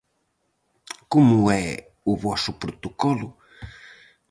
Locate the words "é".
1.65-1.67